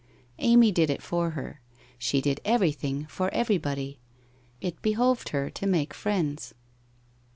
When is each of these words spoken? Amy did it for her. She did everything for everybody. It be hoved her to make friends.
Amy 0.39 0.71
did 0.71 0.89
it 0.89 0.99
for 1.03 1.29
her. 1.37 1.61
She 1.99 2.21
did 2.21 2.41
everything 2.43 3.05
for 3.05 3.31
everybody. 3.31 3.99
It 4.59 4.81
be 4.81 4.93
hoved 4.95 5.29
her 5.29 5.51
to 5.51 5.67
make 5.67 5.93
friends. 5.93 6.55